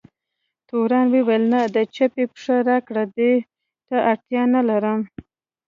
تورن 0.67 1.05
وویل: 1.13 1.43
نه، 1.53 1.61
د 1.75 1.77
چپې 1.95 2.23
پښې 2.31 2.57
راکړه، 2.69 3.03
دې 3.17 3.33
ته 3.87 3.97
اړتیا 4.11 4.43
نه 4.53 4.61
لرم. 4.69 4.99